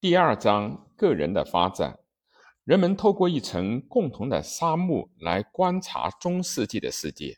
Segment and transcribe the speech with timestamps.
[0.00, 1.98] 第二章个人的发展。
[2.64, 7.36] 人们透过一层共同的沙幕来观察中世纪的世界。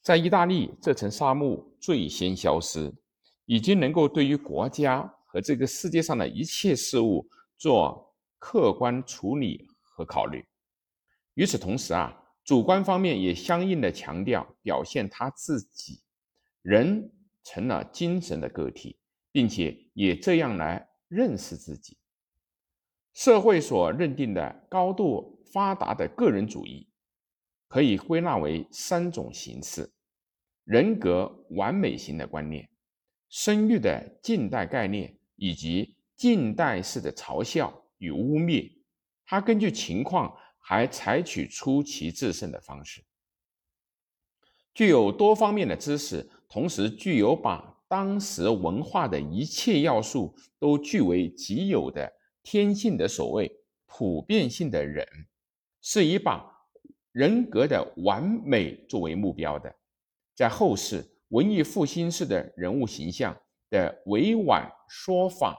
[0.00, 2.92] 在意大利，这层沙幕最先消失，
[3.46, 7.24] 已经能够对于国家和这个世界上的一切事物
[7.56, 10.44] 做客观处理和考虑。
[11.34, 12.12] 与此同时啊，
[12.42, 16.00] 主观方面也相应的强调表现他自己。
[16.62, 17.12] 人
[17.44, 18.98] 成了精神的个体，
[19.30, 21.98] 并且也这样来认识自己。
[23.12, 26.88] 社会所认定的高度发达的个人主义，
[27.68, 29.92] 可以归纳为三种形式：
[30.64, 32.66] 人格完美型的观念、
[33.28, 38.72] 生育的近代概念，以及近代式的嘲笑与污蔑。
[39.26, 43.04] 它根据情况还采取出奇制胜的方式，
[44.72, 46.30] 具有多方面的知识。
[46.48, 52.10] 同时具有把当时文化的一切要素都据为己有的
[52.42, 53.52] 天性的所谓
[53.84, 55.06] 普遍性的人，
[55.82, 56.42] 是以把
[57.12, 59.70] 人格的完美作为目标的。
[60.34, 65.54] 在后世文艺复兴式的人物形象的委婉说法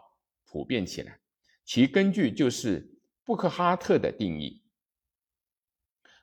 [0.47, 1.19] 普遍起来，
[1.63, 4.63] 其根据就是布克哈特的定义。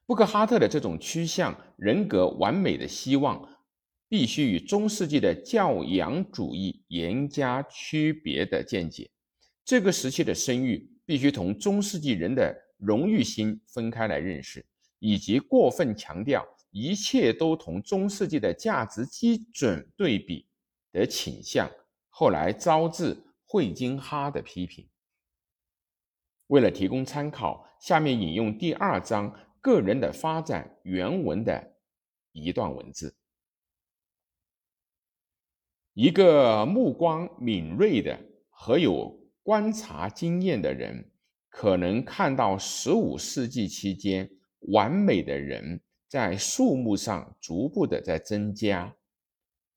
[0.07, 3.49] 布克哈特的这种趋向人格完美的希望。
[4.11, 9.09] 必须与中世纪的教养主义严加区别的见解。
[9.65, 14.67] 这个时期的生育必须同中世纪人的荣誉心分开来认识，
[14.99, 20.45] 以及过分强调一切都同中世纪的价值基准对比
[20.91, 21.71] 的倾向，
[22.09, 24.89] 后来招致惠金哈的批评。
[26.49, 31.77] 为了提供参考，下面引用第二章个人的发展原文的
[32.33, 33.15] 一段文字。
[35.95, 41.11] 一个目光敏锐的和有观察经验的人，
[41.49, 44.31] 可能看到十五世纪期间
[44.73, 48.95] 完美的人在数目上逐步的在增加。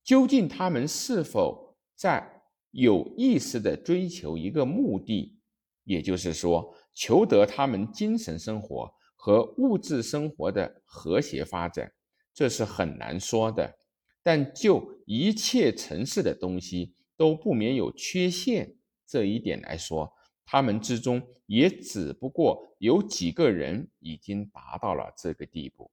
[0.03, 2.41] 究竟他们是否在
[2.71, 5.39] 有意识的追求一个目的，
[5.83, 11.91] 也就是说，求得他们精神生活和物质生活的和谐发展，
[12.33, 13.73] 这是很难说的。
[14.23, 18.73] 但就一切城市的东西都不免有缺陷
[19.05, 20.11] 这一点来说，
[20.45, 25.91] 他们之中也只不过有几个人已经达到了这个地步。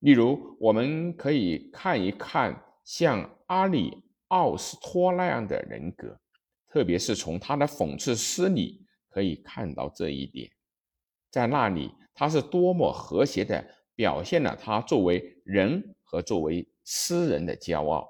[0.00, 6.20] 例如，我们可以看一看像阿里奥斯托那样的人格，
[6.68, 10.50] 特别是从他的讽刺诗里可以看到这一点。
[11.30, 16.66] 在那里，他是多么和谐的表现了他作为人和作为。
[16.88, 18.08] 诗人的骄傲，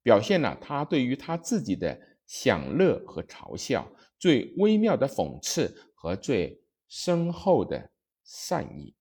[0.00, 7.90] 表现了他对于他自己的享乐和嘲笑，最微妙的讽刺和最深厚的
[8.22, 8.94] 善意。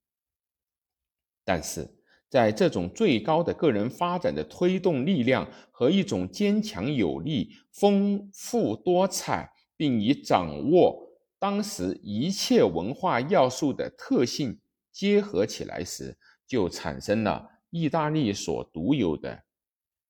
[1.46, 1.88] 但是，
[2.28, 14.60] 在这种最高的个人发展的推动力量和一种坚强有力、丰富多彩，并以掌握当时一切文化要素的特性
[14.92, 16.18] 结合起来时，
[16.48, 17.52] 就产生了。
[17.80, 19.44] 意大利所独有的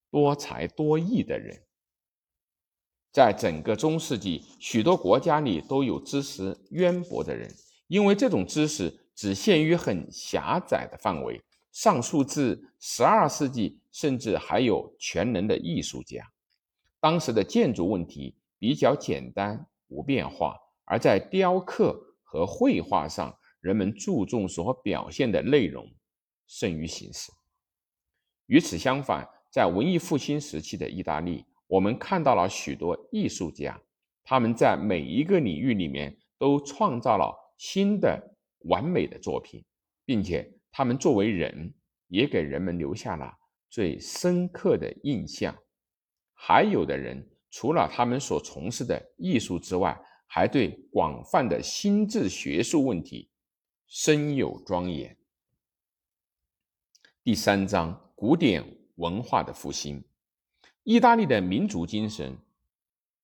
[0.09, 1.61] 多才多艺的人，
[3.11, 7.53] 在整个中世纪，许多国家里都有知识渊博的人，
[7.87, 11.41] 因为这种知识只限于很狭窄的范围。
[11.73, 16.23] 上溯至十二世纪，甚至还有全能的艺术家。
[16.99, 25.87] 当时的建筑问题比较简单无变化，而在雕刻和绘画上，人们注重所表现的内容
[26.47, 27.31] 胜于形式。
[28.47, 33.79] 与此相反，在文艺复兴时期的意大利，我们看到了许多艺术家，
[34.23, 39.63] 他们在每一个领域里面都创造了新的完美的作品，
[40.05, 41.73] 并且他们作为人
[42.07, 43.33] 也给人们留下了
[43.69, 45.53] 最深刻的印象。
[46.33, 53.29] 还有的人，除了他们所从事的艺术之外，还对广泛的心智学术问题
[53.87, 55.17] 深有庄严。
[57.23, 58.06] 第三章。
[58.19, 58.65] 古典
[58.95, 60.03] 文化的复兴，
[60.81, 62.35] 意大利的民族精神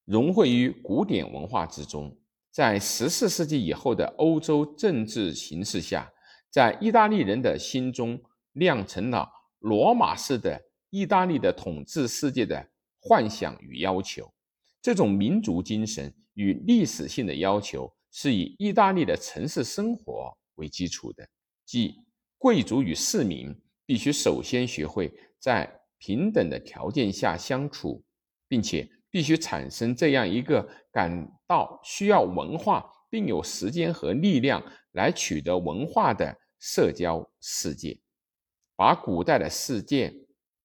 [0.06, 2.16] 融汇于古典文化之中。
[2.52, 6.14] 在十四世纪以后的欧洲政治形势下，
[6.52, 9.28] 在意大利人的心中酿成了
[9.62, 12.64] 罗马式的意大利的统治世界的
[13.00, 14.32] 幻想与要求。
[14.80, 21.28] 这种民族精神与历史性的要求是以意大利的城市生活为基础的，
[21.66, 21.96] 即
[22.38, 23.60] 贵族与市民。
[23.86, 28.04] 必须首先学会在平等的条件下相处，
[28.48, 34.64] 并且必须产生这样一个感到需要文化，并有时间和力量
[34.94, 38.00] 来取得文化的社交世界，
[38.76, 40.14] 把古代的世界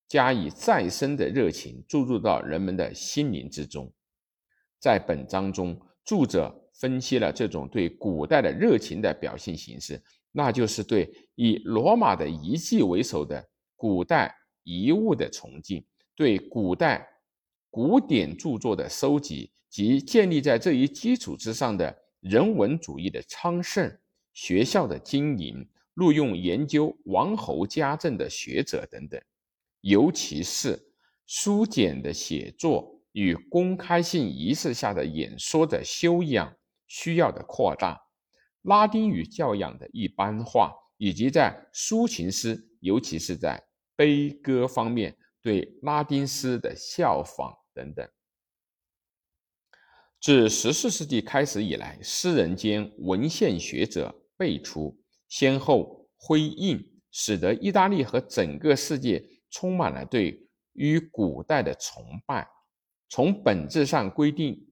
[0.08, 3.92] 加以再生的热情注入到人们的心灵之中。
[4.80, 10.02] 在本章中，作者分析了这种对古代的热情的表现形式，
[10.32, 15.84] 那就是对以罗马的遗迹为首的古代遗物的崇敬，
[16.14, 17.08] 对古代
[17.70, 23.98] 古典著作的收集及建立在这一基础之上的人文主义的昌盛、
[24.32, 29.20] 学校的经营、录用研究王侯家政的学者等等，
[29.80, 30.92] 尤其是
[31.26, 32.94] 书简的写作。
[33.12, 36.54] 与公开性仪式下的演说的修养
[36.86, 37.98] 需要的扩大，
[38.68, 43.62] 拉丁语教养的一般化，以及在抒情诗，尤其是在
[43.96, 48.06] 悲歌方面对拉丁诗的效仿等等。
[50.20, 62.46] 自十四世纪开始以来，诗人间文献学者辈出，先后辉映，使得意大利和整个世界充满了对于古代的崇拜。
[63.08, 64.70] 从本质上规定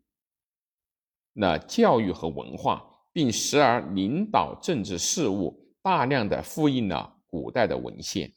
[1.35, 2.85] 了教育和文化，
[3.17, 8.31] 并时而领导政治事务，大量的复印了古代的文献。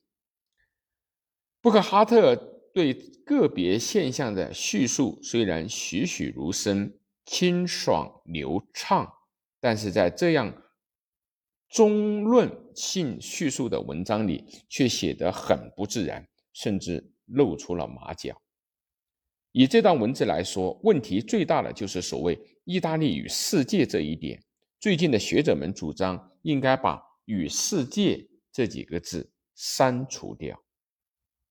[1.59, 2.33] 布克哈特
[2.73, 2.93] 对
[3.25, 9.05] 个别现象的叙述虽然栩栩如生、清爽流畅，
[9.59, 10.49] 但是在这样
[11.67, 18.41] 中论性叙述的文章里，却写得很不自然，甚至露出了马脚。
[19.51, 24.41] 以这段文字来说，问题最大的就是所谓“意大利与世界”这一点。
[24.79, 30.57] 最近的学者们主张，应该把“与世界”这几个字删除掉。